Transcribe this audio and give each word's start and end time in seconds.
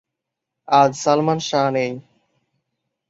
আজ 0.67 0.91
সালমান 1.03 1.39
শাহ 1.47 1.65
নেই। 1.69 1.91